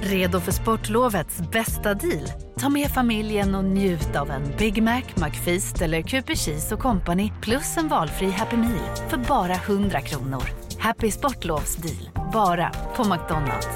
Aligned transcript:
Redo 0.00 0.40
för 0.40 0.52
sportlovets 0.52 1.38
bästa 1.52 1.94
deal? 1.94 2.26
Ta 2.58 2.68
med 2.68 2.90
familjen 2.90 3.54
och 3.54 3.64
njut 3.64 4.16
av 4.16 4.30
en 4.30 4.42
Big 4.58 4.82
Mac, 4.82 5.02
McFeast 5.16 5.82
eller 5.82 6.02
Cooper 6.02 6.34
Cheese 6.34 6.74
och 6.74 6.80
Company 6.80 7.32
plus 7.42 7.76
en 7.76 7.88
valfri 7.88 8.30
Happy 8.30 8.56
Meal 8.56 8.96
för 9.08 9.16
bara 9.16 9.54
100 9.54 10.00
kronor. 10.00 10.42
Happy 10.78 11.10
Sportlovs 11.10 11.76
deal, 11.76 12.30
bara 12.32 12.70
på 12.96 13.04
McDonalds. 13.04 13.68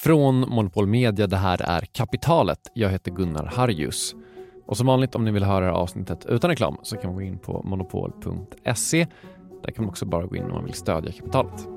Från 0.00 0.40
Monopol 0.40 0.86
Media, 0.86 1.26
det 1.26 1.36
här 1.36 1.62
är 1.62 1.80
Kapitalet. 1.80 2.58
Jag 2.74 2.90
heter 2.90 3.10
Gunnar 3.10 3.46
Harjus. 3.46 4.14
Och 4.66 4.76
som 4.76 4.86
vanligt 4.86 5.14
om 5.14 5.24
ni 5.24 5.30
vill 5.30 5.44
höra 5.44 5.74
avsnittet 5.74 6.26
utan 6.26 6.50
reklam 6.50 6.76
så 6.82 6.96
kan 6.96 7.10
man 7.10 7.14
gå 7.14 7.22
in 7.22 7.38
på 7.38 7.62
monopol.se. 7.64 9.06
Där 9.62 9.70
kan 9.70 9.84
man 9.84 9.90
också 9.90 10.06
bara 10.06 10.26
gå 10.26 10.36
in 10.36 10.44
om 10.44 10.50
man 10.50 10.64
vill 10.64 10.74
stödja 10.74 11.12
kapitalet. 11.12 11.68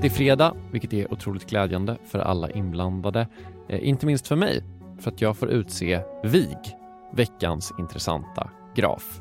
Det 0.00 0.06
är 0.06 0.10
fredag, 0.10 0.54
vilket 0.72 0.92
är 0.92 1.12
otroligt 1.12 1.50
glädjande 1.50 1.96
för 2.04 2.18
alla 2.18 2.50
inblandade. 2.50 3.26
Eh, 3.68 3.88
inte 3.88 4.06
minst 4.06 4.26
för 4.26 4.36
mig, 4.36 4.64
för 4.98 5.10
att 5.10 5.20
jag 5.20 5.36
får 5.36 5.48
utse 5.48 6.00
VIG, 6.24 6.76
veckans 7.12 7.72
intressanta 7.78 8.50
graf. 8.74 9.20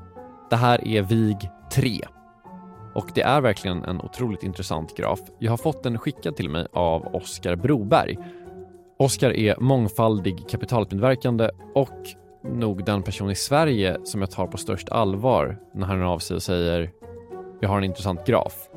Det 0.49 0.55
här 0.55 0.87
är 0.87 1.01
VIG 1.01 1.49
3 1.73 2.01
och 2.97 3.11
det 3.13 3.21
är 3.21 3.41
verkligen 3.41 3.83
en 3.83 4.01
otroligt 4.01 4.43
intressant 4.43 4.97
graf. 4.97 5.19
Jag 5.39 5.51
har 5.51 5.57
fått 5.57 5.83
den 5.83 5.97
skickad 5.97 6.35
till 6.35 6.49
mig 6.49 6.67
av 6.73 7.15
Oskar 7.15 7.55
Broberg. 7.55 8.17
Oskar 8.99 9.31
är 9.31 9.59
mångfaldig 9.59 10.49
kapitalmedverkande 10.49 11.49
och 11.75 12.07
nog 12.43 12.85
den 12.85 13.03
person 13.03 13.29
i 13.29 13.35
Sverige 13.35 13.97
som 14.03 14.21
jag 14.21 14.31
tar 14.31 14.47
på 14.47 14.57
störst 14.57 14.89
allvar 14.89 15.57
när 15.73 15.87
han 15.87 15.97
hör 15.97 16.05
av 16.05 16.19
sig 16.19 16.35
och 16.35 16.43
säger 16.43 16.91
“Jag 17.59 17.69
har 17.69 17.77
en 17.77 17.83
intressant 17.83 18.25
graf”. 18.25 18.69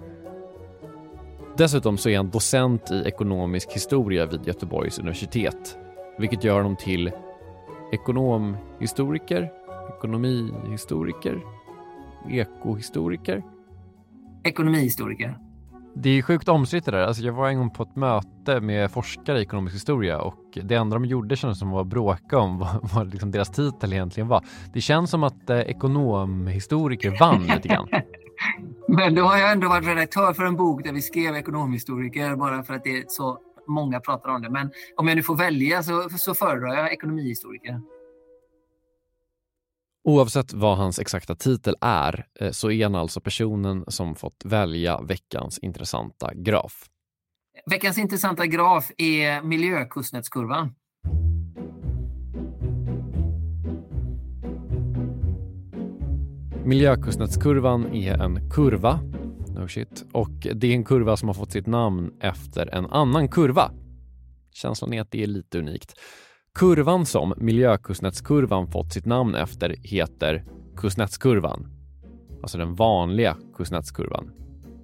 Dessutom 1.57 1.99
så 1.99 2.09
är 2.09 2.17
han 2.17 2.31
docent 2.31 2.91
i 2.91 3.03
ekonomisk 3.07 3.73
historia 3.73 4.27
vid 4.27 4.47
Göteborgs 4.47 4.99
universitet, 4.99 5.79
vilket 6.19 6.45
gör 6.45 6.57
honom 6.57 6.77
till 6.77 7.13
ekonomhistoriker, 7.93 9.53
ekonomihistoriker, 9.99 11.41
ekohistoriker 12.31 13.43
ekonomihistoriker. 14.43 15.39
Det 15.95 16.19
är 16.19 16.23
sjukt 16.23 16.49
omstritt 16.49 16.85
det 16.85 16.91
där. 16.91 17.01
Alltså 17.01 17.23
jag 17.23 17.33
var 17.33 17.49
en 17.49 17.59
gång 17.59 17.71
på 17.71 17.83
ett 17.83 17.97
möte 17.97 18.61
med 18.61 18.91
forskare 18.91 19.39
i 19.39 19.43
ekonomisk 19.43 19.77
historia 19.77 20.19
och 20.19 20.59
det 20.63 20.75
enda 20.75 20.97
de 20.97 21.05
gjorde 21.05 21.37
kändes 21.37 21.59
som 21.59 21.75
att 21.75 21.87
bråka 21.87 22.39
om 22.39 22.59
vad, 22.59 22.91
vad 22.95 23.11
liksom 23.11 23.31
deras 23.31 23.51
titel 23.51 23.93
egentligen 23.93 24.29
var. 24.29 24.45
Det 24.73 24.81
känns 24.81 25.11
som 25.11 25.23
att 25.23 25.51
eh, 25.51 25.59
ekonomhistoriker 25.59 27.17
vann 27.21 27.43
lite 27.43 27.69
grann. 27.69 27.89
Men 28.89 29.15
då 29.15 29.23
har 29.23 29.39
jag 29.39 29.53
ändå 29.53 29.69
varit 29.69 29.87
redaktör 29.87 30.33
för 30.33 30.45
en 30.45 30.57
bok 30.57 30.85
där 30.85 30.93
vi 30.93 31.03
skrev 31.03 31.37
ekonomhistoriker 31.37 32.37
bara 32.37 32.63
för 32.63 32.75
att 32.75 32.85
det 32.85 32.99
är 32.99 33.05
så 33.09 33.39
många 33.69 34.01
pratar 34.01 34.31
om 34.31 34.43
det. 34.43 34.51
Men 34.51 34.71
om 34.97 35.09
jag 35.09 35.17
nu 35.17 35.23
får 35.23 35.37
välja 35.37 35.83
så, 35.83 36.09
så 36.11 36.35
föredrar 36.35 36.75
jag 36.75 36.93
ekonomihistoriker. 36.93 37.81
Oavsett 40.11 40.53
vad 40.53 40.77
hans 40.77 40.99
exakta 40.99 41.35
titel 41.35 41.75
är 41.81 42.27
eh, 42.41 42.51
så 42.51 42.71
är 42.71 42.85
han 42.85 42.95
alltså 42.95 43.21
personen 43.21 43.85
som 43.89 44.15
fått 44.15 44.45
välja 44.45 45.01
veckans 45.01 45.59
intressanta 45.59 46.35
graf. 46.35 46.85
Veckans 47.67 47.99
intressanta 47.99 48.47
graf 48.47 48.91
är 48.99 49.43
miljökustnätskurvan. 49.43 50.75
Miljökustnätskurvan 56.65 57.95
är 57.95 58.23
en 58.23 58.51
kurva 58.51 59.01
no 59.61 59.69
shit, 59.69 60.05
och 60.13 60.47
det 60.55 60.67
är 60.67 60.75
en 60.75 60.85
kurva 60.85 61.17
som 61.17 61.29
har 61.29 61.35
fått 61.35 61.53
sitt 61.53 61.67
namn 61.67 62.13
efter 62.21 62.75
en 62.75 62.87
annan 62.87 63.29
kurva. 63.29 63.71
Känslan 64.55 64.93
är 64.93 65.01
att 65.01 65.11
det 65.11 65.23
är 65.23 65.27
lite 65.27 65.59
unikt. 65.59 65.95
Kurvan 66.59 67.07
som 67.07 67.35
miljökustnätskurvan 67.37 68.71
fått 68.71 68.93
sitt 68.93 69.07
namn 69.07 69.35
efter 69.35 69.77
heter 69.83 70.45
Kuznetskurvan. 70.77 71.67
Alltså 72.43 72.59
den 72.59 72.75
vanliga 72.75 73.37
Kuznetskurvan. 73.57 74.31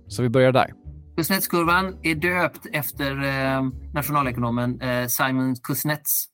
Så 0.07 0.23
vi 0.23 0.29
börjar 0.29 0.53
där. 0.53 0.73
Kuznetskurvan 1.17 1.97
är 2.03 2.15
döpt 2.15 2.67
efter 2.73 3.25
eh, 3.25 3.63
nationalekonomen 3.95 4.81
eh, 4.81 5.07
Simon 5.07 5.57
Kuznets 5.57 6.27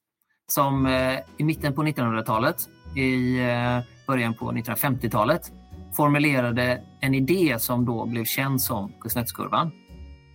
som 0.47 0.87
eh, 0.87 1.19
i 1.37 1.44
mitten 1.44 1.75
på 1.75 1.82
1900-talet, 1.82 2.56
i 2.97 3.38
eh, 3.41 3.78
början 4.06 4.34
på 4.34 4.53
1950-talet 4.53 5.53
formulerade 5.97 6.82
en 7.00 7.15
idé 7.15 7.56
som 7.59 7.84
då 7.84 8.06
blev 8.06 8.25
känd 8.25 8.62
som 8.62 8.92
Kuznetskurvan. 9.00 9.71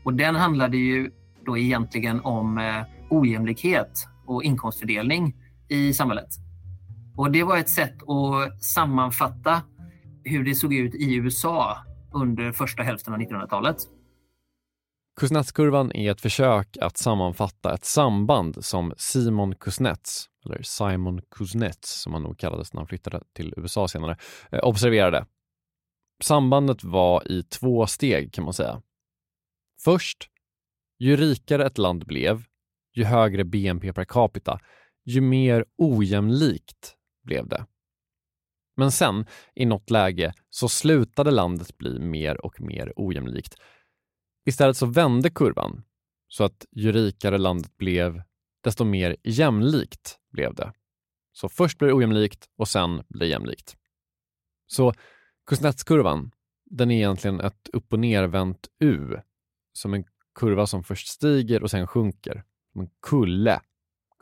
Och 0.04 0.14
den 0.14 0.36
handlade 0.36 0.78
ju 0.78 1.12
då 1.46 1.58
egentligen 1.58 2.22
om 2.22 2.58
eh, 2.58 2.84
ojämlikhet 3.10 4.08
och 4.28 4.44
inkomstfördelning 4.44 5.36
i 5.70 5.94
samhället. 5.94 6.30
Och 7.16 7.32
det 7.32 7.44
var 7.44 7.58
ett 7.58 7.70
sätt 7.70 7.96
att 8.10 8.64
sammanfatta 8.64 9.62
hur 10.24 10.44
det 10.44 10.56
såg 10.56 10.74
ut 10.74 10.96
i 10.96 11.16
USA 11.16 11.78
under 12.14 12.52
första 12.52 12.84
hälften 12.84 13.14
av 13.14 13.20
1900-talet. 13.20 13.78
Kuznetskurvan 15.20 15.92
är 15.92 16.12
ett 16.12 16.22
försök 16.22 16.78
att 16.82 16.98
sammanfatta 16.98 17.74
ett 17.74 17.86
samband 17.86 18.66
som 18.66 18.94
Simon 18.98 19.56
Kuznets, 19.56 20.26
eller 20.46 20.62
Simon 20.62 21.22
Kuznets 21.32 22.02
som 22.02 22.14
han 22.14 22.24
nog 22.24 22.38
kallades 22.38 22.74
när 22.74 22.80
han 22.82 22.88
flyttade 22.88 23.22
till 23.34 23.54
USA 23.58 23.88
senare, 23.88 24.18
eh, 24.52 24.60
observerade. 24.60 25.26
Sambandet 26.24 26.84
var 26.84 27.32
i 27.32 27.44
två 27.44 27.88
steg 27.88 28.34
kan 28.34 28.44
man 28.44 28.54
säga. 28.54 28.82
Först, 29.84 30.30
ju 31.00 31.16
rikare 31.16 31.66
ett 31.66 31.78
land 31.78 32.06
blev, 32.06 32.44
ju 32.98 33.04
högre 33.04 33.44
BNP 33.44 33.94
per 33.94 34.06
capita, 34.06 34.60
ju 35.06 35.22
mer 35.22 35.66
ojämlikt 35.78 36.96
blev 37.24 37.48
det. 37.48 37.66
Men 38.78 38.92
sen, 38.92 39.26
i 39.56 39.66
något 39.66 39.90
läge, 39.90 40.34
så 40.50 40.70
slutade 40.70 41.32
landet 41.32 41.78
bli 41.78 42.00
mer 42.00 42.46
och 42.46 42.62
mer 42.62 42.94
ojämlikt. 42.96 43.56
Istället 44.46 44.78
så 44.78 44.86
vände 44.86 45.30
kurvan, 45.30 45.84
så 46.28 46.44
att 46.44 46.66
ju 46.72 46.92
rikare 46.92 47.38
landet 47.38 47.78
blev, 47.78 48.22
desto 48.64 48.86
mer 48.86 49.16
jämlikt 49.24 50.20
blev 50.32 50.54
det. 50.56 50.74
Så 51.32 51.50
först 51.50 51.78
blir 51.78 51.88
det 51.88 51.94
ojämlikt 51.94 52.50
och 52.56 52.68
sen 52.68 53.04
blir 53.10 53.20
det 53.20 53.28
jämlikt. 53.28 53.78
Så 54.68 54.94
Kuznetskurvan, 55.46 56.32
den 56.66 56.92
är 56.92 56.96
egentligen 56.96 57.40
ett 57.40 57.70
upp 57.74 57.94
och 57.94 58.00
nervänt 58.00 58.68
U, 58.80 59.18
som 59.74 59.94
en 59.94 60.04
kurva 60.36 60.68
som 60.68 60.84
först 60.84 61.08
stiger 61.08 61.64
och 61.64 61.72
sen 61.72 61.88
sjunker 61.88 62.44
en 62.80 62.90
kulle, 63.02 63.60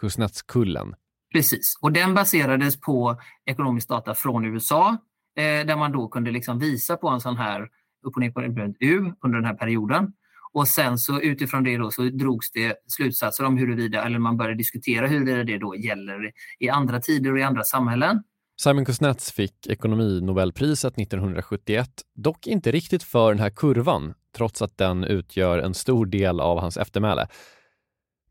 Kuznetskullen. 0.02 0.96
Precis, 1.34 1.78
och 1.82 1.92
den 1.92 2.14
baserades 2.14 2.82
på 2.82 3.22
ekonomisk 3.46 3.90
data 3.90 4.16
från 4.16 4.46
USA 4.46 4.98
eh, 5.38 5.68
där 5.68 5.76
man 5.76 5.92
då 5.92 6.08
kunde 6.08 6.32
liksom 6.32 6.60
visa 6.60 6.98
på 6.98 7.10
en 7.10 7.22
sån 7.22 7.38
här 7.38 7.62
upp 8.08 8.16
och 8.16 8.20
ner 8.22 8.32
på 8.32 8.42
U 8.80 9.14
under 9.24 9.38
den 9.38 9.46
här 9.46 9.54
perioden. 9.54 10.14
Och 10.54 10.68
sen 10.68 10.98
så 10.98 11.22
utifrån 11.22 11.64
det 11.64 11.78
då 11.78 11.92
så 11.92 12.02
drogs 12.02 12.52
det 12.52 12.76
slutsatser 12.88 13.44
om 13.44 13.58
huruvida, 13.58 14.03
eller 14.03 14.20
man 14.20 14.38
började 14.38 14.58
diskutera 14.58 15.08
huruvida 15.08 15.44
det 15.44 15.58
då 15.58 15.76
gäller 15.76 16.32
i 16.59 16.70
andra 16.70 17.00
tider 17.00 17.32
och 17.32 17.40
i 17.40 17.44
andra 17.44 17.64
samhällen. 17.64 18.24
Simon 18.62 18.85
Kuznets 18.85 19.32
fick 19.32 19.68
ekonominobelpriset 19.68 20.97
1971, 20.97 21.90
dock 22.16 22.47
inte 22.47 22.72
riktigt 22.72 23.03
för 23.03 23.29
den 23.29 23.40
här 23.40 23.50
kurvan, 23.50 24.14
trots 24.38 24.62
att 24.62 24.78
den 24.78 25.03
utgör 25.03 25.59
en 25.59 25.74
stor 25.74 26.06
del 26.06 26.40
av 26.40 26.59
hans 26.59 26.78
eftermäle. 26.78 27.28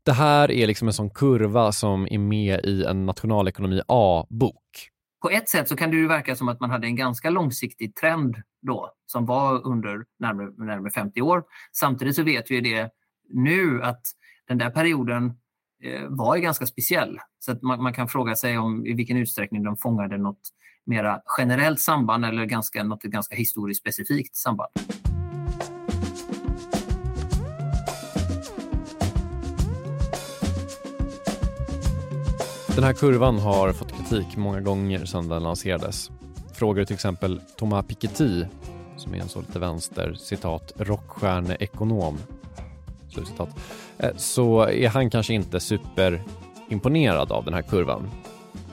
Det 0.05 0.13
här 0.13 0.51
är 0.51 0.67
liksom 0.67 0.87
en 0.87 0.93
sån 0.93 1.09
kurva 1.09 1.71
som 1.71 2.07
är 2.11 2.17
med 2.17 2.65
i 2.65 2.83
en 2.83 3.05
nationalekonomi 3.05 3.81
A-bok. 3.87 4.89
På 5.21 5.29
ett 5.29 5.49
sätt 5.49 5.69
så 5.69 5.75
kan 5.75 5.91
det 5.91 5.97
ju 5.97 6.07
verka 6.07 6.35
som 6.35 6.47
att 6.47 6.59
man 6.59 6.69
hade 6.69 6.87
en 6.87 6.95
ganska 6.95 7.29
långsiktig 7.29 7.95
trend 7.95 8.35
då 8.61 8.91
som 9.05 9.25
var 9.25 9.67
under 9.67 10.05
närmare, 10.19 10.65
närmare 10.65 10.91
50 10.91 11.21
år. 11.21 11.43
Samtidigt 11.73 12.15
så 12.15 12.23
vet 12.23 12.51
vi 12.51 12.61
det 12.61 12.89
nu 13.29 13.83
att 13.83 14.01
den 14.47 14.57
där 14.57 14.69
perioden 14.69 15.25
eh, 15.83 16.07
var 16.09 16.37
ganska 16.37 16.65
speciell. 16.65 17.19
Så 17.39 17.51
att 17.51 17.61
man, 17.61 17.83
man, 17.83 17.93
kan 17.93 18.07
fråga 18.07 18.35
sig 18.35 18.57
om 18.57 18.85
i 18.85 18.93
vilken 18.93 19.17
utsträckning 19.17 19.63
de 19.63 19.77
fångade 19.77 20.17
något 20.17 20.41
mera 20.85 21.21
generellt 21.37 21.79
samband 21.79 22.25
eller 22.25 22.45
ganska, 22.45 22.83
något 22.83 23.03
ganska 23.03 23.35
historiskt 23.35 23.79
specifikt 23.79 24.35
samband. 24.35 24.69
Den 32.75 32.83
här 32.83 32.93
kurvan 32.93 33.39
har 33.39 33.73
fått 33.73 33.91
kritik 33.91 34.37
många 34.37 34.61
gånger 34.61 35.05
sedan 35.05 35.29
den 35.29 35.43
lanserades. 35.43 36.11
Frågar 36.53 36.85
till 36.85 36.93
exempel 36.93 37.41
Thomas 37.57 37.85
Piketty, 37.85 38.43
som 38.97 39.13
är 39.13 39.17
en 39.17 39.29
så 39.29 39.39
lite 39.39 39.59
vänster, 39.59 40.13
citat, 40.13 40.73
rockstjärneekonom, 40.77 42.17
slutcitat, 43.09 43.49
eh, 43.97 44.09
så 44.17 44.61
är 44.61 44.89
han 44.89 45.09
kanske 45.09 45.33
inte 45.33 45.59
superimponerad 45.59 47.31
av 47.31 47.45
den 47.45 47.53
här 47.53 47.61
kurvan. 47.61 48.09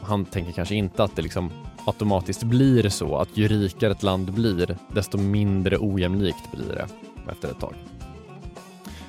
Han 0.02 0.25
tänker 0.25 0.52
kanske 0.52 0.75
inte 0.75 1.04
att 1.04 1.16
det 1.16 1.22
liksom 1.22 1.50
automatiskt 1.87 2.43
blir 2.43 2.88
så 2.88 3.16
att 3.16 3.37
ju 3.37 3.49
rikare 3.49 3.93
ett 3.93 4.02
land 4.02 4.32
blir, 4.32 4.76
desto 4.94 5.19
mindre 5.19 5.78
ojämlikt 5.78 6.52
blir 6.52 6.69
det 6.69 6.87
efter 7.32 7.50
ett 7.50 7.60
tag. 7.60 7.75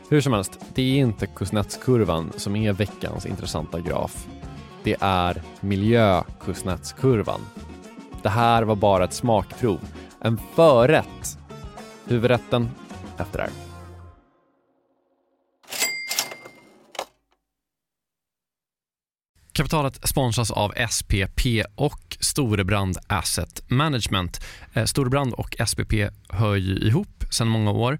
Hur 0.10 0.22
som 0.22 0.34
helst, 0.34 0.60
det 0.74 0.82
är 0.82 0.98
inte 0.98 1.28
Kuznetskurvan 1.28 2.32
som 2.38 2.56
är 2.56 2.74
veckans 2.74 3.26
intressanta 3.26 3.80
graf. 3.80 4.28
Det 4.84 4.96
är 5.00 5.42
miljökusnatskurvan. 5.62 7.42
Det 8.22 8.30
här 8.30 8.64
var 8.64 8.76
bara 8.76 9.04
ett 9.04 9.14
smakprov, 9.14 9.80
en 10.22 10.40
förrätt. 10.56 11.38
Huvudrätten 12.06 12.70
efter 13.18 13.38
det 13.38 13.44
här. 13.44 13.52
Kapitalet 19.54 20.08
sponsras 20.08 20.52
av 20.52 20.74
SPP 20.90 21.42
och 21.76 22.18
Storebrand 22.20 22.98
Asset 23.08 23.70
Management. 23.70 24.46
Eh, 24.74 24.86
Storebrand 24.86 25.34
och 25.34 25.56
SPP 25.68 25.94
hör 26.30 26.56
ju 26.56 26.78
ihop 26.78 27.24
sedan 27.32 27.48
många 27.48 27.72
år 27.72 28.00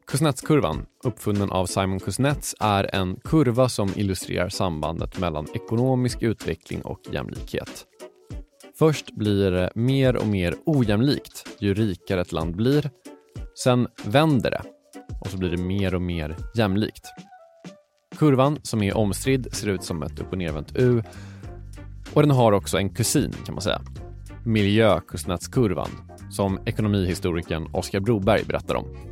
Kuznetskurvan, 0.11 0.85
uppfunnen 1.03 1.51
av 1.51 1.65
Simon 1.65 1.99
Kuznets, 1.99 2.55
är 2.59 2.95
en 2.95 3.19
kurva 3.23 3.69
som 3.69 3.89
illustrerar 3.95 4.49
sambandet 4.49 5.19
mellan 5.19 5.47
ekonomisk 5.53 6.21
utveckling 6.21 6.81
och 6.81 6.99
jämlikhet. 7.11 7.85
Först 8.79 9.15
blir 9.15 9.51
det 9.51 9.71
mer 9.75 10.15
och 10.15 10.27
mer 10.27 10.55
ojämlikt 10.65 11.47
ju 11.59 11.73
rikare 11.73 12.21
ett 12.21 12.31
land 12.31 12.55
blir. 12.55 12.89
Sen 13.63 13.87
vänder 14.03 14.51
det 14.51 14.61
och 15.21 15.27
så 15.27 15.37
blir 15.37 15.49
det 15.49 15.57
mer 15.57 15.95
och 15.95 16.01
mer 16.01 16.37
jämlikt. 16.55 17.05
Kurvan, 18.17 18.59
som 18.63 18.83
är 18.83 18.97
omstridd, 18.97 19.47
ser 19.51 19.69
ut 19.69 19.83
som 19.83 20.03
ett 20.03 20.19
upp 20.19 20.31
och 20.31 20.37
nervänt 20.37 20.75
U 20.75 21.03
och 22.13 22.21
den 22.21 22.31
har 22.31 22.51
också 22.51 22.77
en 22.77 22.89
kusin 22.89 23.33
kan 23.45 23.55
man 23.55 23.61
säga. 23.61 23.81
Miljökuznetskurvan, 24.45 25.89
som 26.31 26.59
ekonomihistorikern 26.65 27.69
Oskar 27.73 27.99
Broberg 27.99 28.43
berättar 28.43 28.75
om. 28.75 29.10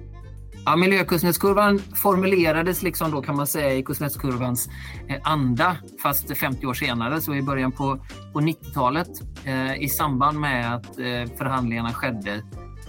Ja, 0.66 0.76
miljökuznetskurvan 0.76 1.80
formulerades 1.80 2.84
liksom 2.84 3.12
då 3.12 3.22
kan 3.22 3.36
man 3.36 3.48
säga 3.48 3.74
i 3.74 3.84
Kuznetskurvans 3.84 4.70
eh, 5.08 5.18
anda 5.24 5.78
fast 6.04 6.38
50 6.38 6.66
år 6.66 6.74
senare, 6.74 7.22
så 7.22 7.36
i 7.36 7.42
början 7.42 7.72
på, 7.72 8.00
på 8.34 8.40
90-talet 8.40 9.10
eh, 9.46 9.84
i 9.84 9.90
samband 9.90 10.40
med 10.40 10.76
att 10.76 11.00
eh, 11.00 11.38
förhandlingarna 11.38 11.94
skedde 11.94 12.44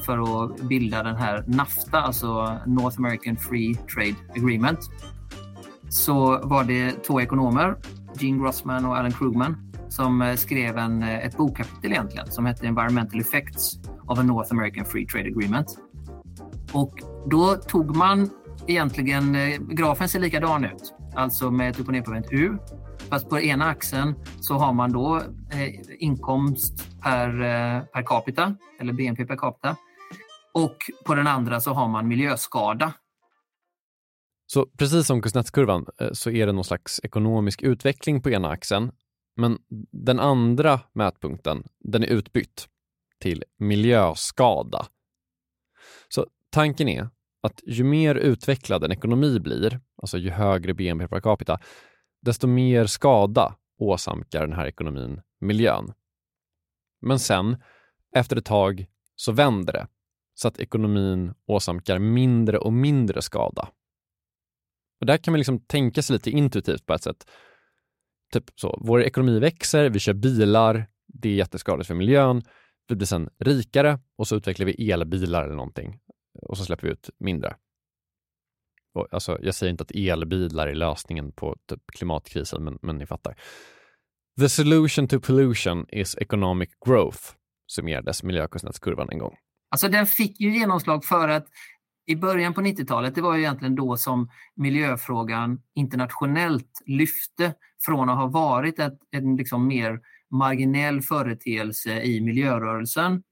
för 0.07 0.45
att 0.45 0.61
bilda 0.61 1.03
den 1.03 1.17
här 1.17 1.45
NAFTA, 1.47 2.01
alltså 2.01 2.59
North 2.67 2.99
American 2.99 3.37
Free 3.37 3.75
Trade 3.75 4.17
Agreement. 4.37 4.79
Så 5.89 6.41
var 6.43 6.65
det 6.65 6.93
två 6.93 7.21
ekonomer, 7.21 7.77
Gene 8.19 8.43
Grossman 8.43 8.85
och 8.85 8.97
Alan 8.97 9.13
Krugman, 9.13 9.73
som 9.89 10.23
eh, 10.23 10.37
skrev 10.37 10.79
en, 10.79 11.03
eh, 11.03 11.27
ett 11.27 11.37
bokkapitel 11.37 11.93
egentligen 11.93 12.31
som 12.31 12.47
hette 12.47 12.67
Environmental 12.67 13.21
Effects 13.21 13.79
of 14.07 14.19
a 14.19 14.23
North 14.23 14.53
American 14.53 14.85
Free 14.85 15.07
Trade 15.07 15.29
Agreement. 15.29 15.79
Och 16.73 16.95
då 17.27 17.57
tog 17.57 17.97
man 17.97 18.31
egentligen, 18.67 19.35
eh, 19.35 19.59
grafen 19.59 20.09
ser 20.09 20.21
likadan 20.21 20.65
ut, 20.65 20.95
alltså 21.15 21.51
med 21.51 21.71
ett 21.71 21.81
upp 21.81 21.87
och 21.87 21.93
nervänt 21.93 22.27
U. 22.31 22.57
Fast 22.99 23.29
på 23.29 23.41
ena 23.41 23.65
axeln 23.65 24.15
så 24.41 24.55
har 24.55 24.73
man 24.73 24.93
då 24.93 25.17
eh, 25.53 25.75
inkomst 25.99 27.01
per, 27.03 27.29
eh, 27.29 27.83
per 27.83 28.03
capita, 28.03 28.55
eller 28.81 28.93
BNP 28.93 29.27
per 29.27 29.37
capita. 29.37 29.77
Och 30.55 30.77
på 31.07 31.15
den 31.15 31.27
andra 31.27 31.61
så 31.61 31.73
har 31.73 31.89
man 31.89 32.09
miljöskada. 32.09 32.93
Så 34.47 34.67
precis 34.79 35.07
som 35.07 35.23
Kuznetskurvan 35.23 35.87
eh, 36.01 36.13
så 36.13 36.31
är 36.31 36.47
det 36.47 36.53
någon 36.53 36.65
slags 36.65 37.01
ekonomisk 37.03 37.63
utveckling 37.63 38.23
på 38.23 38.31
ena 38.31 38.49
axeln. 38.49 38.93
Men 39.37 39.59
den 39.93 40.21
andra 40.21 40.81
mätpunkten, 40.93 41.65
den 41.79 42.03
är 42.03 42.07
utbytt 42.07 42.67
till 43.19 43.45
miljöskada. 43.59 44.87
Så 46.09 46.27
Tanken 46.51 46.89
är 46.89 47.09
att 47.41 47.61
ju 47.67 47.85
mer 47.85 48.15
utvecklad 48.15 48.85
en 48.85 48.93
ekonomi 48.93 49.41
blir, 49.41 49.81
alltså 50.03 50.19
ju 50.19 50.31
högre 50.31 50.75
BNP 50.75 51.09
per 51.09 51.21
capita, 51.21 51.59
desto 52.23 52.47
mer 52.47 52.87
skada 52.87 53.57
åsamkar 53.79 54.41
den 54.41 54.53
här 54.53 54.67
ekonomin 54.67 55.21
miljön. 55.41 55.93
Men 57.01 57.19
sen, 57.19 57.57
efter 58.17 58.37
ett 58.37 58.45
tag, 58.45 58.87
så 59.17 59.33
vänder 59.33 59.73
det 59.73 59.87
så 60.35 60.49
att 60.49 60.61
ekonomin 60.61 61.35
åsamkar 61.47 61.99
mindre 61.99 62.59
och 62.59 62.73
mindre 62.73 63.23
skada. 63.23 63.69
Och 65.01 65.07
där 65.07 65.17
kan 65.17 65.33
man 65.33 65.39
liksom 65.39 65.59
tänka 65.59 66.03
sig 66.03 66.15
lite 66.15 66.31
intuitivt 66.31 66.87
på 66.87 66.95
ett 66.95 67.03
sätt. 67.03 67.31
Typ 68.33 68.45
så, 68.55 68.79
vår 68.81 69.03
ekonomi 69.03 69.39
växer, 69.39 69.91
vi 69.91 69.99
kör 69.99 70.13
bilar, 70.13 70.87
det 71.07 71.29
är 71.29 71.35
jätteskadligt 71.35 71.87
för 71.87 71.95
miljön. 71.95 72.43
Vi 72.89 72.97
blir 72.97 73.07
sen 73.07 73.29
rikare 73.39 73.99
och 74.17 74.29
så 74.29 74.37
utvecklar 74.37 74.67
vi 74.67 74.91
elbilar 74.91 75.45
eller 75.45 75.55
någonting 75.55 76.01
och 76.43 76.59
så 76.59 76.65
släpper 76.65 76.87
vi 76.87 76.93
ut 76.93 77.11
mindre. 77.19 77.57
Och, 78.95 79.09
alltså, 79.11 79.39
jag 79.43 79.55
säger 79.55 79.71
inte 79.71 79.83
att 79.83 79.95
elbilar 79.95 80.67
är 80.67 80.75
lösningen 80.75 81.33
på 81.33 81.57
typ, 81.69 81.81
klimatkrisen, 81.87 82.65
men, 82.65 82.79
men 82.83 82.99
ni 82.99 83.07
fattar. 83.07 83.37
The 84.41 84.49
solution 84.49 85.09
to 85.09 85.21
pollution 85.21 85.87
is 85.89 86.17
economic 86.17 86.71
growth, 86.87 87.21
summerades 87.73 88.23
miljökostnadskurvan 88.23 89.09
en 89.11 89.19
gång. 89.19 89.37
Alltså 89.71 89.89
den 89.89 90.07
fick 90.07 90.41
ju 90.41 90.59
genomslag 90.59 91.05
för 91.05 91.29
att 91.29 91.47
i 92.07 92.17
början 92.17 92.55
på 92.55 92.61
90-talet, 92.61 93.15
det 93.15 93.23
var 93.23 93.35
ju 93.35 93.41
egentligen 93.41 93.75
då 93.75 93.97
som 93.97 94.31
miljöfrågan 94.57 95.63
internationellt 95.75 96.83
lyfte 96.87 97.55
från 97.85 98.09
att 98.09 98.17
ha 98.17 98.27
varit 98.27 98.79
ett, 98.79 98.99
en 99.11 99.37
liksom 99.37 99.67
mer 99.67 100.01
marginell 100.31 101.03
företeelse 101.03 102.03
i 102.03 102.21
miljörörelsen 102.21 103.23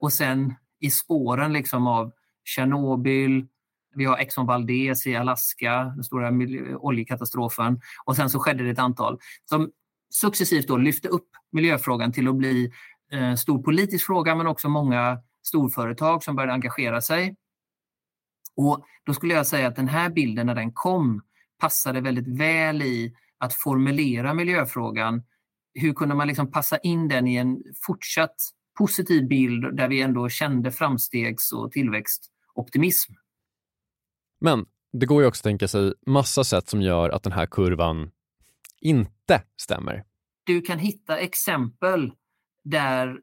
och 0.00 0.12
sen 0.12 0.54
i 0.80 0.90
spåren 0.90 1.52
liksom 1.52 1.86
av 1.86 2.12
Tjernobyl, 2.46 3.46
vi 3.94 4.04
har 4.04 4.18
Exxon 4.18 4.46
Valdez 4.46 5.06
i 5.06 5.16
Alaska, 5.16 5.92
den 5.94 6.04
stora 6.04 6.30
oljekatastrofen 6.78 7.80
och 8.04 8.16
sen 8.16 8.30
så 8.30 8.38
skedde 8.38 8.64
det 8.64 8.70
ett 8.70 8.78
antal. 8.78 9.18
Som 9.44 9.70
successivt 10.10 10.68
då 10.68 10.76
lyfte 10.76 11.08
upp 11.08 11.28
miljöfrågan 11.52 12.12
till 12.12 12.28
att 12.28 12.36
bli 12.36 12.72
en 13.10 13.22
eh, 13.22 13.34
stor 13.34 13.62
politisk 13.62 14.06
fråga 14.06 14.34
men 14.34 14.46
också 14.46 14.68
många 14.68 15.18
storföretag 15.46 16.24
som 16.24 16.36
började 16.36 16.52
engagera 16.52 17.00
sig. 17.00 17.36
Och 18.56 18.84
då 19.04 19.14
skulle 19.14 19.34
jag 19.34 19.46
säga 19.46 19.68
att 19.68 19.76
den 19.76 19.88
här 19.88 20.10
bilden 20.10 20.46
när 20.46 20.54
den 20.54 20.72
kom 20.72 21.22
passade 21.58 22.00
väldigt 22.00 22.28
väl 22.28 22.82
i 22.82 23.14
att 23.38 23.54
formulera 23.54 24.34
miljöfrågan. 24.34 25.22
Hur 25.74 25.92
kunde 25.94 26.14
man 26.14 26.28
liksom 26.28 26.50
passa 26.50 26.78
in 26.78 27.08
den 27.08 27.26
i 27.26 27.36
en 27.36 27.62
fortsatt 27.86 28.36
positiv 28.78 29.28
bild 29.28 29.76
där 29.76 29.88
vi 29.88 30.02
ändå 30.02 30.28
kände 30.28 30.72
framstegs 30.72 31.52
och 31.52 31.72
tillväxt? 31.72 32.30
Tillväxtoptimism? 32.56 33.12
Men 34.40 34.66
det 34.92 35.06
går 35.06 35.22
ju 35.22 35.28
också 35.28 35.40
att 35.40 35.44
tänka 35.44 35.68
sig 35.68 35.92
massa 36.06 36.44
sätt 36.44 36.68
som 36.68 36.82
gör 36.82 37.10
att 37.10 37.22
den 37.22 37.32
här 37.32 37.46
kurvan 37.46 38.10
inte 38.80 39.42
stämmer. 39.62 40.04
Du 40.44 40.62
kan 40.62 40.78
hitta 40.78 41.18
exempel 41.18 42.12
där, 42.64 43.20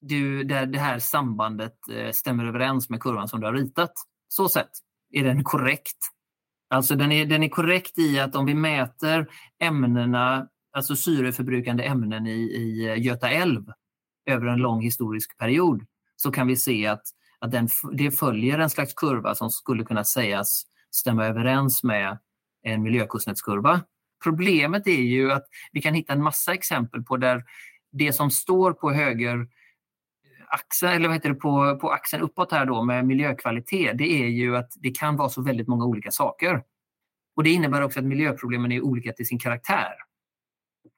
du, 0.00 0.44
där 0.44 0.66
det 0.66 0.78
här 0.78 0.98
sambandet 0.98 1.76
eh, 1.92 2.10
stämmer 2.10 2.44
överens 2.44 2.90
med 2.90 3.00
kurvan 3.00 3.28
som 3.28 3.40
du 3.40 3.46
har 3.46 3.54
ritat. 3.54 3.92
Så 4.28 4.48
sett 4.48 4.70
är 5.10 5.24
den 5.24 5.44
korrekt. 5.44 5.98
Alltså 6.70 6.94
den 6.94 7.12
är, 7.12 7.26
den 7.26 7.42
är 7.42 7.48
korrekt 7.48 7.98
i 7.98 8.18
att 8.18 8.34
om 8.36 8.46
vi 8.46 8.54
mäter 8.54 9.30
ämnena, 9.62 10.48
alltså 10.72 10.96
syreförbrukande 10.96 11.84
ämnen 11.84 12.26
i, 12.26 12.40
i 12.40 12.94
Göta 12.98 13.30
älv 13.30 13.64
över 14.26 14.46
en 14.46 14.58
lång 14.58 14.82
historisk 14.82 15.38
period 15.38 15.86
så 16.16 16.30
kan 16.30 16.46
vi 16.46 16.56
se 16.56 16.86
att, 16.86 17.02
att 17.42 17.50
den, 17.50 17.68
det 17.92 18.10
följer 18.10 18.58
en 18.58 18.70
slags 18.70 18.94
kurva 18.94 19.34
som 19.34 19.50
skulle 19.50 19.84
kunna 19.84 20.04
sägas 20.04 20.64
stämma 20.90 21.26
överens 21.26 21.82
med 21.82 22.18
en 22.62 22.82
miljökostnadskurva. 22.82 23.80
Problemet 24.24 24.86
är 24.86 25.02
ju 25.02 25.32
att 25.32 25.44
vi 25.72 25.82
kan 25.82 25.94
hitta 25.94 26.12
en 26.12 26.22
massa 26.22 26.54
exempel 26.54 27.02
på 27.02 27.16
där 27.16 27.44
det 27.92 28.12
som 28.12 28.30
står 28.30 28.72
på 28.72 28.92
höger 28.92 29.48
axeln, 30.48 30.92
eller 30.92 31.08
vad 31.08 31.16
heter 31.16 31.28
det, 31.28 31.34
på, 31.34 31.78
på 31.80 31.90
axeln 31.90 32.22
uppåt 32.22 32.52
här 32.52 32.66
då 32.66 32.82
med 32.82 33.06
miljökvalitet, 33.06 33.98
det 33.98 34.22
är 34.22 34.26
ju 34.26 34.56
att 34.56 34.70
det 34.76 34.90
kan 34.90 35.16
vara 35.16 35.28
så 35.28 35.42
väldigt 35.42 35.68
många 35.68 35.84
olika 35.84 36.10
saker. 36.10 36.62
Och 37.36 37.44
Det 37.44 37.50
innebär 37.50 37.82
också 37.82 37.98
att 37.98 38.06
miljöproblemen 38.06 38.72
är 38.72 38.80
olika 38.80 39.12
till 39.12 39.26
sin 39.26 39.38
karaktär. 39.38 39.92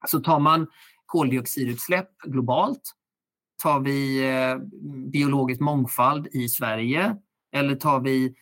Så 0.06 0.20
tar 0.20 0.38
man 0.38 0.66
koldioxidutsläpp 1.06 2.18
globalt, 2.24 2.92
tar 3.64 3.80
vi 3.80 4.30
eh, 4.30 4.56
biologisk 5.12 5.60
mångfald 5.60 6.26
i 6.26 6.48
Sverige 6.48 7.16
eller 7.56 7.74
tar 7.74 8.00
vi 8.00 8.34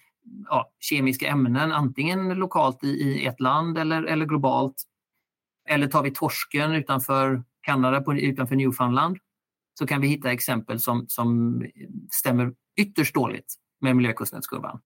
ja, 0.48 0.72
kemiska 0.80 1.26
ämnen 1.28 1.72
antingen 1.72 2.28
lokalt 2.28 2.84
i, 2.84 2.88
i 2.88 3.26
ett 3.26 3.40
land 3.40 3.78
eller, 3.78 4.02
eller 4.02 4.26
globalt. 4.26 4.74
Eller 5.68 5.86
tar 5.86 6.02
vi 6.02 6.10
torsken 6.10 6.72
utanför 6.72 7.42
Kanada, 7.60 8.00
på, 8.00 8.14
utanför 8.14 8.56
Newfoundland, 8.56 9.18
så 9.78 9.86
kan 9.86 10.00
vi 10.00 10.08
hitta 10.08 10.32
exempel 10.32 10.80
som, 10.80 11.04
som 11.08 11.60
stämmer 12.10 12.52
ytterst 12.80 13.14
dåligt 13.14 13.54
med 13.80 13.96
miljökostnadskurvan. 13.96 14.80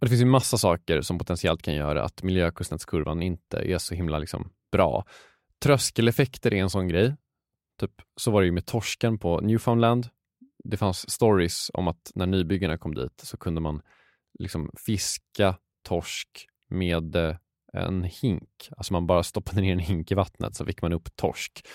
Det 0.00 0.08
finns 0.08 0.20
ju 0.20 0.26
massa 0.26 0.58
saker 0.58 1.00
som 1.00 1.18
potentiellt 1.18 1.62
kan 1.62 1.74
göra 1.74 2.04
att 2.04 2.22
miljökostnadskurvan 2.22 3.22
inte 3.22 3.58
är 3.58 3.78
så 3.78 3.94
himla 3.94 4.18
liksom 4.18 4.50
bra. 4.72 5.04
Tröskeleffekter 5.62 6.54
är 6.54 6.62
en 6.62 6.70
sån 6.70 6.88
grej. 6.88 7.16
Typ, 7.80 8.02
så 8.16 8.30
var 8.30 8.40
det 8.40 8.46
ju 8.46 8.52
med 8.52 8.66
torsken 8.66 9.18
på 9.18 9.40
Newfoundland. 9.40 10.08
Det 10.64 10.76
fanns 10.76 11.10
stories 11.10 11.70
om 11.74 11.88
att 11.88 12.12
när 12.14 12.26
nybyggarna 12.26 12.78
kom 12.78 12.94
dit 12.94 13.20
så 13.22 13.36
kunde 13.36 13.60
man 13.60 13.82
liksom 14.38 14.70
fiska 14.86 15.56
torsk 15.88 16.46
med 16.68 17.16
eh, 17.16 17.36
en 17.72 18.04
hink. 18.04 18.68
Alltså 18.76 18.92
man 18.92 19.06
bara 19.06 19.22
stoppade 19.22 19.60
ner 19.60 19.72
en 19.72 19.78
hink 19.78 20.12
i 20.12 20.14
vattnet 20.14 20.56
så 20.56 20.66
fick 20.66 20.82
man 20.82 20.92
upp 20.92 21.16
torsk. 21.16 21.66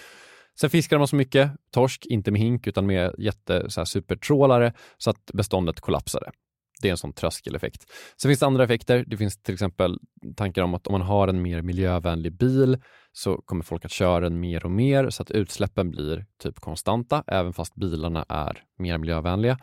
Sen 0.59 0.69
fiskade 0.69 0.99
man 0.99 1.07
så 1.07 1.15
mycket 1.15 1.51
torsk, 1.71 2.05
inte 2.05 2.31
med 2.31 2.41
hink 2.41 2.67
utan 2.67 2.85
med 2.85 3.15
jätte, 3.17 3.69
så 3.69 3.79
här, 3.79 3.85
supertrålare 3.85 4.73
så 4.97 5.09
att 5.09 5.25
beståndet 5.33 5.79
kollapsade. 5.79 6.31
Det 6.81 6.87
är 6.87 6.91
en 6.91 6.97
sån 6.97 7.13
tröskeleffekt. 7.13 7.91
Sen 8.21 8.29
finns 8.29 8.39
det 8.39 8.45
andra 8.45 8.63
effekter. 8.63 9.03
Det 9.07 9.17
finns 9.17 9.37
till 9.37 9.53
exempel 9.53 9.99
tankar 10.35 10.63
om 10.63 10.73
att 10.73 10.87
om 10.87 10.91
man 10.91 11.01
har 11.01 11.27
en 11.27 11.41
mer 11.41 11.61
miljövänlig 11.61 12.37
bil 12.37 12.77
så 13.17 13.37
kommer 13.37 13.63
folk 13.63 13.85
att 13.85 13.91
köra 13.91 14.19
den 14.19 14.39
mer 14.39 14.65
och 14.65 14.71
mer 14.71 15.09
så 15.09 15.23
att 15.23 15.31
utsläppen 15.31 15.91
blir 15.91 16.25
typ 16.37 16.59
konstanta 16.59 17.23
även 17.27 17.53
fast 17.53 17.75
bilarna 17.75 18.25
är 18.29 18.63
mer 18.77 18.97
miljövänliga. 18.97 19.57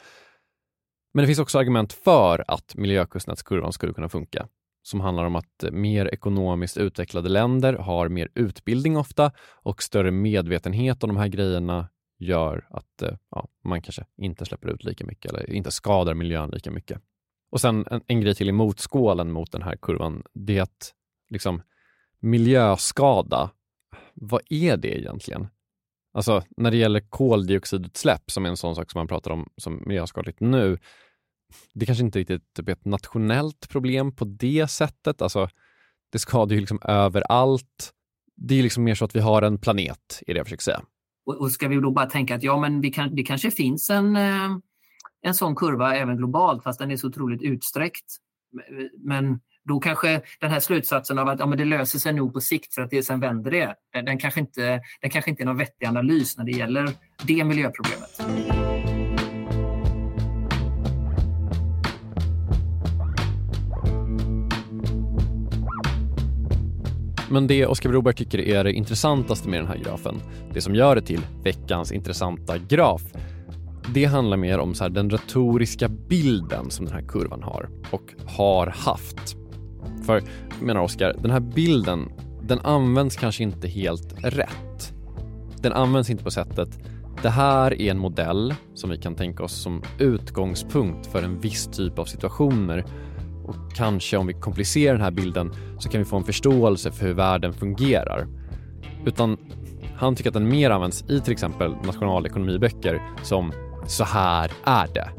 Men 1.14 1.23
det 1.23 1.26
finns 1.26 1.38
också 1.38 1.59
argument 1.59 1.92
för 1.92 2.44
att 2.49 2.75
miljökostnadskurvan 2.75 3.73
skulle 3.73 3.92
kunna 3.92 4.09
funka 4.09 4.49
som 4.82 5.00
handlar 5.00 5.25
om 5.25 5.37
att 5.37 5.64
mer 5.73 6.06
ekonomiskt 6.06 6.76
utvecklade 6.76 7.28
länder 7.28 7.75
har 7.75 8.09
mer 8.09 8.28
utbildning 8.35 8.97
ofta 8.97 9.32
och 9.62 9.82
större 9.82 10.11
medvetenhet 10.11 11.04
om 11.04 11.09
de 11.09 11.16
här 11.16 11.28
grejerna 11.28 11.88
gör 12.18 12.66
att 12.71 13.02
eh, 13.02 13.16
ja, 13.30 13.49
man 13.64 13.82
kanske 13.82 14.04
inte 14.16 14.44
släpper 14.44 14.68
ut 14.68 14.85
lika 14.85 15.06
mycket 15.06 15.32
eller 15.32 15.50
inte 15.50 15.71
skadar 15.71 16.14
miljön 16.14 16.50
lika 16.50 16.71
mycket. 16.71 17.00
Och 17.50 17.61
sen 17.61 17.87
en, 17.90 18.02
en 18.06 18.21
grej 18.21 18.35
till 18.35 18.49
i 18.49 18.52
motskålen 18.52 19.32
mot 19.32 19.52
den 19.52 19.62
här 19.62 19.76
kurvan, 19.76 20.23
det 20.35 20.59
är 20.59 20.62
att 20.62 20.94
liksom, 21.30 21.62
miljöskada, 22.22 23.50
vad 24.14 24.42
är 24.48 24.76
det 24.76 24.98
egentligen? 24.98 25.48
Alltså 26.14 26.42
när 26.56 26.70
det 26.70 26.76
gäller 26.76 27.00
koldioxidutsläpp, 27.00 28.30
som 28.30 28.44
är 28.44 28.48
en 28.48 28.56
sån 28.56 28.74
sak 28.74 28.90
som 28.90 28.98
man 28.98 29.08
pratar 29.08 29.30
om 29.30 29.48
som 29.56 29.82
miljöskadligt 29.86 30.40
nu, 30.40 30.78
det 31.74 31.86
kanske 31.86 32.04
inte 32.04 32.18
riktigt 32.18 32.54
typ 32.54 32.68
är 32.68 32.72
ett 32.72 32.84
nationellt 32.84 33.68
problem 33.68 34.14
på 34.14 34.24
det 34.24 34.70
sättet. 34.70 35.22
Alltså, 35.22 35.48
det 36.12 36.18
skadar 36.18 36.54
ju 36.54 36.60
liksom 36.60 36.80
överallt. 36.84 37.92
Det 38.36 38.58
är 38.58 38.62
liksom 38.62 38.84
mer 38.84 38.94
så 38.94 39.04
att 39.04 39.16
vi 39.16 39.20
har 39.20 39.42
en 39.42 39.58
planet, 39.58 40.22
är 40.26 40.34
det 40.34 40.38
jag 40.38 40.46
försöker 40.46 40.62
säga. 40.62 40.82
Och, 41.26 41.40
och 41.40 41.52
ska 41.52 41.68
vi 41.68 41.76
då 41.76 41.90
bara 41.90 42.06
tänka 42.06 42.34
att 42.34 42.42
ja, 42.42 42.60
men 42.60 42.80
vi 42.80 42.90
kan, 42.90 43.14
det 43.14 43.22
kanske 43.22 43.50
finns 43.50 43.90
en, 43.90 44.16
eh, 44.16 44.56
en 45.22 45.34
sån 45.34 45.56
kurva 45.56 45.96
även 45.96 46.16
globalt, 46.16 46.62
fast 46.62 46.78
den 46.78 46.90
är 46.90 46.96
så 46.96 47.08
otroligt 47.08 47.42
utsträckt. 47.42 48.16
Men 48.98 49.40
då 49.69 49.81
kanske 49.81 50.21
den 50.40 50.50
här 50.50 50.61
slutsatsen 50.61 51.19
av 51.19 51.28
att 51.28 51.38
ja, 51.38 51.47
men 51.47 51.59
det 51.59 51.64
löser 51.64 51.99
sig 51.99 52.12
nog 52.12 52.35
på 52.35 52.40
sikt 52.40 52.75
för 52.75 52.83
att 52.83 52.90
det 52.90 53.02
sen 53.02 53.21
vänder 53.21 53.50
det, 53.50 53.75
den 53.92 54.19
kanske 54.19 54.40
inte, 54.40 54.81
den 55.00 55.11
kanske 55.11 55.31
inte 55.31 55.42
är 55.42 55.47
någon 55.47 55.59
vettig 55.59 55.87
analys 55.87 56.38
när 56.38 56.45
det 56.45 56.52
gäller 56.52 56.90
det 57.25 57.45
miljöproblemet. 57.45 58.21
Men 67.31 67.47
det 67.47 67.66
Oskar 67.66 67.90
Broberg 67.90 68.14
tycker 68.14 68.40
är 68.40 68.64
det 68.64 68.73
intressantaste 68.73 69.49
med 69.49 69.61
den 69.61 69.66
här 69.66 69.76
grafen, 69.76 70.21
det 70.54 70.61
som 70.61 70.75
gör 70.75 70.95
det 70.95 71.02
till 71.02 71.21
veckans 71.42 71.92
intressanta 71.92 72.59
graf, 72.59 73.02
det 73.95 74.04
handlar 74.04 74.37
mer 74.37 74.59
om 74.59 74.75
så 74.75 74.88
den 74.88 75.11
retoriska 75.11 75.88
bilden 75.88 76.71
som 76.71 76.87
den 76.87 76.95
här 76.95 77.02
kurvan 77.02 77.42
har 77.42 77.69
och 77.90 78.14
har 78.26 78.66
haft. 78.66 79.41
För, 80.02 80.23
menar 80.61 80.80
Oskar, 80.80 81.16
den 81.18 81.30
här 81.30 81.40
bilden, 81.40 82.12
den 82.42 82.59
används 82.59 83.16
kanske 83.16 83.42
inte 83.42 83.68
helt 83.68 84.14
rätt. 84.25 84.92
Den 85.61 85.73
används 85.73 86.11
inte 86.11 86.25
på 86.25 86.30
sättet 86.30 86.78
det 87.23 87.30
här 87.30 87.82
är 87.82 87.90
en 87.90 87.99
modell 87.99 88.54
som 88.75 88.90
vi 88.90 88.99
kan 88.99 89.14
tänka 89.14 89.42
oss 89.42 89.62
som 89.62 89.82
utgångspunkt 89.99 91.06
för 91.06 91.23
en 91.23 91.40
viss 91.40 91.66
typ 91.66 91.99
av 91.99 92.04
situationer 92.04 92.85
och 93.44 93.56
kanske 93.75 94.16
om 94.16 94.26
vi 94.26 94.32
komplicerar 94.32 94.92
den 94.92 95.02
här 95.02 95.11
bilden 95.11 95.52
så 95.78 95.88
kan 95.88 95.99
vi 95.99 96.04
få 96.04 96.16
en 96.16 96.25
förståelse 96.25 96.92
för 96.92 97.06
hur 97.06 97.14
världen 97.14 97.52
fungerar. 97.52 98.26
Utan 99.04 99.37
han 99.97 100.14
tycker 100.14 100.30
att 100.30 100.35
den 100.35 100.49
mer 100.49 100.71
används 100.71 101.04
i 101.09 101.21
till 101.21 101.32
exempel 101.32 101.75
nationalekonomiböcker 101.85 103.02
som 103.23 103.52
“så 103.87 104.04
här 104.04 104.50
är 104.64 104.88
det”. 104.94 105.11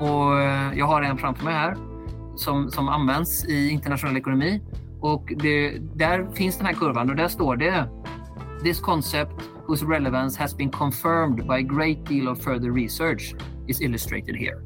Och 0.00 0.40
eh, 0.40 0.78
jag 0.78 0.86
har 0.86 1.02
en 1.02 1.18
framför 1.18 1.44
mig 1.44 1.54
här 1.54 1.93
som, 2.36 2.70
som 2.70 2.88
används 2.88 3.44
i 3.44 3.68
internationell 3.68 4.16
ekonomi. 4.16 4.62
Och 5.00 5.32
det, 5.36 5.78
där 5.78 6.26
finns 6.34 6.56
den 6.56 6.66
här 6.66 6.74
kurvan 6.74 7.10
och 7.10 7.16
där 7.16 7.28
står 7.28 7.56
det 7.56 7.88
“This 8.62 8.80
concept 8.80 9.32
whose 9.66 9.86
relevance 9.86 10.40
has 10.40 10.56
been 10.56 10.70
confirmed 10.70 11.36
by 11.36 11.54
a 11.54 11.62
great 11.62 12.06
deal 12.06 12.28
of 12.28 12.38
further 12.38 12.70
research 12.70 13.34
is 13.66 13.80
illustrated 13.80 14.36
here”. 14.36 14.60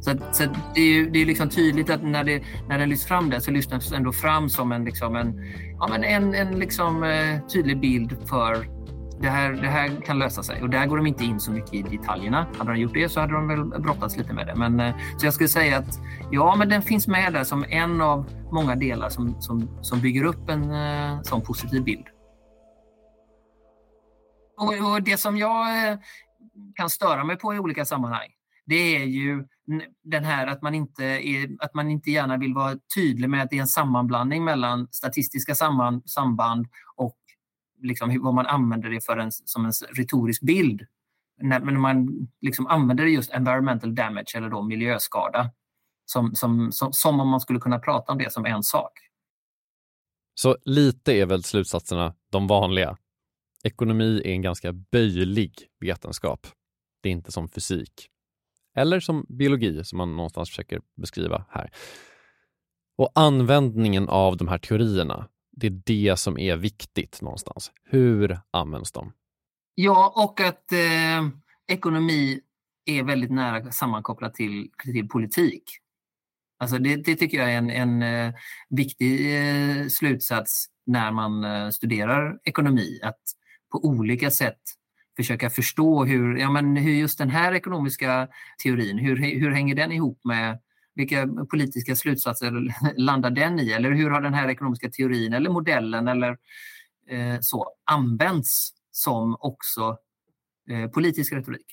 Så, 0.00 0.10
så 0.32 0.44
det 0.74 0.80
är 0.80 0.94
ju 0.94 1.10
det 1.10 1.22
är 1.22 1.26
liksom 1.26 1.48
tydligt 1.48 1.90
att 1.90 2.02
när, 2.02 2.24
det, 2.24 2.42
när 2.68 2.78
den 2.78 2.88
lyfts 2.88 3.06
fram 3.06 3.30
där 3.30 3.38
så 3.38 3.50
lyfts 3.50 3.68
den 3.70 3.80
ändå 3.96 4.12
fram 4.12 4.48
som 4.48 4.72
en, 4.72 4.84
liksom 4.84 5.16
en, 5.16 5.34
ja, 5.78 5.88
men 5.90 6.04
en, 6.04 6.34
en 6.34 6.58
liksom, 6.58 7.04
eh, 7.04 7.46
tydlig 7.52 7.80
bild 7.80 8.16
för 8.28 8.81
det 9.22 9.30
här, 9.30 9.52
det 9.52 9.68
här 9.68 10.00
kan 10.00 10.18
lösa 10.18 10.42
sig. 10.42 10.62
Och 10.62 10.70
där 10.70 10.86
går 10.86 10.96
de 10.96 11.06
inte 11.06 11.24
in 11.24 11.40
så 11.40 11.50
mycket 11.50 11.74
i 11.74 11.82
detaljerna. 11.82 12.46
Hade 12.58 12.72
de 12.72 12.80
gjort 12.80 12.94
det 12.94 13.08
så 13.08 13.20
hade 13.20 13.32
de 13.32 13.48
väl 13.48 13.64
brottats 13.64 14.16
lite 14.16 14.32
med 14.32 14.46
det. 14.46 14.54
Men, 14.54 14.80
eh, 14.80 14.96
så 15.18 15.26
jag 15.26 15.34
skulle 15.34 15.48
säga 15.48 15.78
att 15.78 16.00
ja, 16.30 16.56
men 16.56 16.68
den 16.68 16.82
finns 16.82 17.08
med 17.08 17.32
där 17.32 17.44
som 17.44 17.64
en 17.68 18.00
av 18.00 18.26
många 18.52 18.76
delar 18.76 19.08
som, 19.08 19.42
som, 19.42 19.78
som 19.82 20.00
bygger 20.00 20.24
upp 20.24 20.48
en 20.48 20.70
eh, 20.70 21.22
sån 21.22 21.42
positiv 21.42 21.84
bild. 21.84 22.06
Och, 24.56 24.92
och 24.92 25.02
det 25.02 25.16
som 25.16 25.36
jag 25.36 25.88
eh, 25.88 25.98
kan 26.74 26.90
störa 26.90 27.24
mig 27.24 27.36
på 27.36 27.54
i 27.54 27.58
olika 27.58 27.84
sammanhang, 27.84 28.28
det 28.66 28.96
är 28.96 29.04
ju 29.04 29.44
den 30.04 30.24
här 30.24 30.46
att 30.46 30.62
man, 30.62 30.74
inte 30.74 31.04
är, 31.04 31.48
att 31.58 31.74
man 31.74 31.90
inte 31.90 32.10
gärna 32.10 32.36
vill 32.36 32.54
vara 32.54 32.76
tydlig 32.94 33.30
med 33.30 33.42
att 33.42 33.50
det 33.50 33.56
är 33.56 33.60
en 33.60 33.66
sammanblandning 33.66 34.44
mellan 34.44 34.88
statistiska 34.90 35.54
samband, 35.54 36.10
samband 36.10 36.66
och 36.96 37.16
liksom, 37.82 38.20
vad 38.22 38.34
man 38.34 38.46
använder 38.46 38.90
det 38.90 39.04
för 39.04 39.16
en, 39.16 39.32
som 39.32 39.64
en 39.64 39.72
retorisk 39.90 40.42
bild. 40.42 40.86
När, 41.40 41.60
när 41.60 41.72
man 41.72 42.28
liksom 42.40 42.66
använder 42.66 43.04
just 43.04 43.30
environmental 43.30 43.94
damage 43.94 44.32
eller 44.36 44.48
då 44.48 44.62
miljöskada 44.62 45.50
som, 46.04 46.34
som, 46.34 46.72
som, 46.72 46.92
som 46.92 47.20
om 47.20 47.28
man 47.28 47.40
skulle 47.40 47.60
kunna 47.60 47.78
prata 47.78 48.12
om 48.12 48.18
det 48.18 48.32
som 48.32 48.46
en 48.46 48.62
sak. 48.62 48.92
Så 50.34 50.56
lite 50.64 51.12
är 51.12 51.26
väl 51.26 51.42
slutsatserna 51.42 52.14
de 52.30 52.46
vanliga. 52.46 52.96
Ekonomi 53.64 54.22
är 54.24 54.30
en 54.30 54.42
ganska 54.42 54.72
böjlig 54.72 55.68
vetenskap. 55.80 56.46
Det 57.02 57.08
är 57.08 57.12
inte 57.12 57.32
som 57.32 57.48
fysik. 57.48 58.08
Eller 58.76 59.00
som 59.00 59.26
biologi 59.28 59.84
som 59.84 59.98
man 59.98 60.16
någonstans 60.16 60.48
försöker 60.48 60.80
beskriva 60.96 61.44
här. 61.50 61.70
Och 62.96 63.10
användningen 63.14 64.08
av 64.08 64.36
de 64.36 64.48
här 64.48 64.58
teorierna, 64.58 65.28
det 65.52 65.66
är 65.66 65.82
det 65.86 66.18
som 66.18 66.38
är 66.38 66.56
viktigt 66.56 67.22
någonstans. 67.22 67.72
Hur 67.84 68.40
används 68.50 68.92
de? 68.92 69.12
Ja, 69.74 70.12
och 70.16 70.40
att 70.40 70.72
eh, 70.72 71.28
ekonomi 71.66 72.40
är 72.84 73.02
väldigt 73.02 73.30
nära 73.30 73.72
sammankopplat 73.72 74.34
till, 74.34 74.70
till 74.84 75.08
politik. 75.08 75.62
Alltså 76.58 76.78
det, 76.78 76.96
det 76.96 77.16
tycker 77.16 77.38
jag 77.38 77.52
är 77.52 77.58
en, 77.58 77.70
en 77.70 78.02
eh, 78.02 78.34
viktig 78.70 79.36
eh, 79.36 79.86
slutsats 79.88 80.66
när 80.86 81.10
man 81.12 81.44
eh, 81.44 81.70
studerar 81.70 82.38
ekonomi. 82.44 83.00
Att 83.02 83.20
på 83.72 83.84
olika 83.84 84.30
sätt 84.30 84.60
försöka 85.16 85.50
förstå 85.50 86.04
hur, 86.04 86.36
ja, 86.36 86.50
men 86.50 86.76
hur 86.76 86.92
just 86.92 87.18
den 87.18 87.30
här 87.30 87.52
ekonomiska 87.52 88.28
teorin, 88.62 88.98
hur, 88.98 89.16
hur 89.16 89.50
hänger 89.50 89.74
den 89.74 89.92
ihop 89.92 90.20
med 90.24 90.58
vilka 90.94 91.28
politiska 91.50 91.96
slutsatser 91.96 92.74
landar 92.96 93.30
den 93.30 93.60
i? 93.60 93.72
Eller 93.72 93.90
hur 93.90 94.10
har 94.10 94.20
den 94.20 94.34
här 94.34 94.48
ekonomiska 94.48 94.90
teorin 94.90 95.32
eller 95.32 95.50
modellen 95.50 96.08
eller 96.08 96.38
eh, 97.08 97.36
så 97.40 97.68
använts 97.84 98.70
som 98.90 99.36
också 99.40 99.96
eh, 100.70 100.90
politisk 100.90 101.32
retorik? 101.32 101.66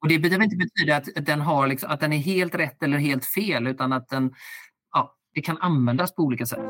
Och 0.00 0.08
Det 0.08 0.18
behöver 0.18 0.44
inte 0.44 0.56
betyda 0.56 0.96
att 0.96 1.26
den, 1.26 1.40
har 1.40 1.66
liksom, 1.66 1.90
att 1.90 2.00
den 2.00 2.12
är 2.12 2.18
helt 2.18 2.54
rätt 2.54 2.82
eller 2.82 2.98
helt 2.98 3.24
fel 3.24 3.66
utan 3.66 3.92
att 3.92 4.08
den 4.08 4.34
ja, 4.92 5.16
det 5.34 5.42
kan 5.42 5.58
användas 5.58 6.14
på 6.14 6.22
olika 6.22 6.46
sätt. 6.46 6.64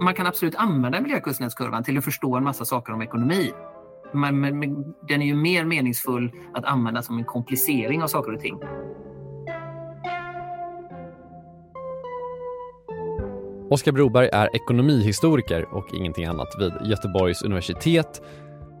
Man 0.00 0.14
kan 0.14 0.26
absolut 0.26 0.54
använda 0.54 1.00
miljökostnadskurvan 1.00 1.84
till 1.84 1.98
att 1.98 2.04
förstå 2.04 2.36
en 2.36 2.44
massa 2.44 2.64
saker 2.64 2.92
om 2.92 3.02
ekonomi. 3.02 3.52
Men, 4.12 4.40
men, 4.40 4.58
men, 4.58 4.94
den 5.08 5.22
är 5.22 5.26
ju 5.26 5.34
mer 5.34 5.64
meningsfull 5.64 6.32
att 6.54 6.64
använda 6.64 7.02
som 7.02 7.18
en 7.18 7.24
komplicering 7.24 8.02
av 8.02 8.06
saker 8.06 8.34
och 8.34 8.40
ting. 8.40 8.58
Oskar 13.70 13.92
Broberg 13.92 14.28
är 14.32 14.56
ekonomihistoriker 14.56 15.74
och 15.74 15.94
ingenting 15.94 16.24
annat 16.24 16.48
vid 16.58 16.72
Göteborgs 16.90 17.42
universitet. 17.42 18.22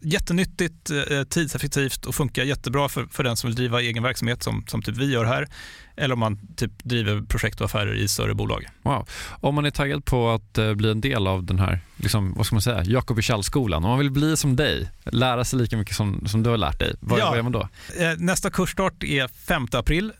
Jättenyttigt, 0.00 0.90
eh, 0.90 1.22
tidseffektivt 1.22 2.06
och 2.06 2.14
funkar 2.14 2.44
jättebra 2.44 2.88
för, 2.88 3.06
för 3.06 3.24
den 3.24 3.36
som 3.36 3.48
vill 3.48 3.56
driva 3.56 3.80
egen 3.80 4.02
verksamhet 4.02 4.42
som, 4.42 4.64
som 4.66 4.82
typ 4.82 4.96
vi 4.96 5.12
gör 5.12 5.24
här. 5.24 5.48
Eller 5.96 6.12
om 6.12 6.20
man 6.20 6.54
typ 6.56 6.84
driver 6.84 7.22
projekt 7.22 7.60
och 7.60 7.64
affärer 7.64 7.94
i 7.94 8.08
större 8.08 8.34
bolag. 8.34 8.66
Wow. 8.82 9.08
Om 9.40 9.54
man 9.54 9.64
är 9.64 9.70
taggad 9.70 10.04
på 10.04 10.30
att 10.30 10.58
eh, 10.58 10.74
bli 10.74 10.90
en 10.90 11.00
del 11.00 11.26
av 11.26 11.44
den 11.44 11.58
här, 11.58 11.80
liksom, 11.96 12.34
vad 12.36 12.46
ska 12.46 12.54
man 12.54 12.62
säga, 12.62 12.84
Jakob 12.84 13.20
skolan 13.42 13.84
om 13.84 13.90
man 13.90 13.98
vill 13.98 14.10
bli 14.10 14.36
som 14.36 14.56
dig, 14.56 14.90
lära 15.04 15.44
sig 15.44 15.58
lika 15.58 15.76
mycket 15.76 15.96
som, 15.96 16.28
som 16.28 16.42
du 16.42 16.50
har 16.50 16.56
lärt 16.56 16.78
dig, 16.78 16.94
vad, 17.00 17.20
ja. 17.20 17.26
vad 17.26 17.36
gör 17.36 17.42
man 17.42 17.52
då? 17.52 17.68
Eh, 17.98 18.12
nästa 18.18 18.50
kursstart 18.50 19.04
är 19.04 19.28
5 19.28 19.66
april, 19.72 20.12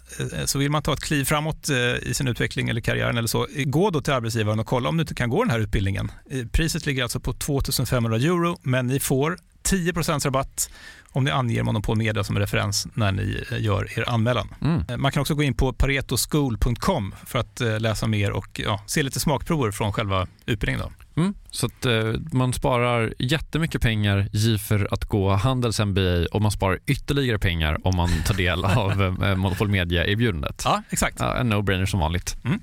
så 0.44 0.58
vill 0.58 0.70
man 0.70 0.82
ta 0.82 0.92
ett 0.92 1.04
kliv 1.04 1.24
framåt 1.24 1.70
i 2.02 2.14
sin 2.14 2.28
utveckling 2.28 2.68
eller 2.68 2.80
karriären 2.80 3.18
eller 3.18 3.28
så, 3.28 3.46
gå 3.64 3.90
då 3.90 4.00
till 4.00 4.12
arbetsgivaren 4.12 4.60
och 4.60 4.66
kolla 4.66 4.88
om 4.88 4.96
du 4.96 5.00
inte 5.00 5.14
kan 5.14 5.30
gå 5.30 5.42
den 5.42 5.50
här 5.50 5.60
utbildningen. 5.60 6.12
Priset 6.52 6.86
ligger 6.86 7.02
alltså 7.02 7.20
på 7.20 7.32
2500 7.32 8.16
euro, 8.16 8.58
men 8.62 8.86
ni 8.86 9.00
får 9.00 9.38
10% 9.66 10.24
rabatt 10.24 10.70
om 11.16 11.24
ni 11.24 11.30
anger 11.30 11.62
Monopol 11.62 11.96
Media 11.96 12.24
som 12.24 12.38
referens 12.38 12.86
när 12.94 13.12
ni 13.12 13.44
eh, 13.50 13.62
gör 13.62 13.98
er 13.98 14.08
anmälan. 14.08 14.54
Mm. 14.60 14.82
Eh, 14.88 14.96
man 14.96 15.12
kan 15.12 15.20
också 15.20 15.34
gå 15.34 15.42
in 15.42 15.54
på 15.54 15.72
paretoschool.com 15.72 17.14
för 17.26 17.38
att 17.38 17.60
eh, 17.60 17.80
läsa 17.80 18.06
mer 18.06 18.30
och 18.30 18.60
ja, 18.64 18.80
se 18.86 19.02
lite 19.02 19.20
smakprover 19.20 19.70
från 19.70 19.92
själva 19.92 20.26
utbildningen. 20.46 20.80
Då. 20.80 21.05
Mm. 21.16 21.34
Så 21.50 21.66
att 21.66 21.86
eh, 21.86 22.12
man 22.32 22.52
sparar 22.52 23.14
jättemycket 23.18 23.82
pengar 23.82 24.58
för 24.58 24.88
att 24.94 25.04
gå 25.04 25.30
Handels 25.30 25.80
MBA 25.80 26.26
och 26.32 26.42
man 26.42 26.50
sparar 26.50 26.78
ytterligare 26.86 27.38
pengar 27.38 27.86
om 27.86 27.96
man 27.96 28.08
tar 28.26 28.34
del 28.34 28.64
av 28.64 29.02
eh, 29.02 29.36
Monopol 29.36 29.68
Media-erbjudandet. 29.68 30.62
Ja, 30.64 30.82
exakt. 30.90 31.16
Ja, 31.20 31.36
en 31.36 31.52
no-brainer 31.52 31.86
som 31.86 32.00
vanligt. 32.00 32.36
Mm. 32.44 32.60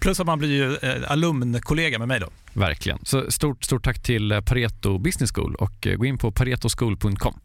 Plus 0.00 0.20
att 0.20 0.26
man 0.26 0.38
blir 0.38 0.50
ju 0.50 0.76
eh, 0.76 1.10
alumnkollega 1.10 1.98
med 1.98 2.08
mig 2.08 2.20
då. 2.20 2.28
Verkligen. 2.52 2.98
Så 3.02 3.30
stort, 3.30 3.64
stort 3.64 3.84
tack 3.84 4.02
till 4.02 4.42
Pareto 4.46 4.98
Business 4.98 5.32
School 5.32 5.54
och 5.54 5.86
gå 5.96 6.04
in 6.04 6.18
på 6.18 6.32
paretoschool.com. 6.32 7.40